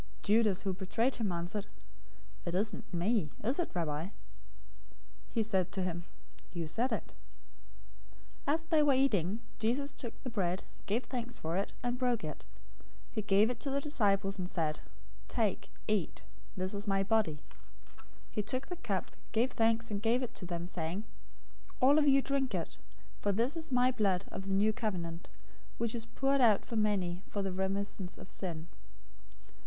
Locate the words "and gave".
19.91-20.33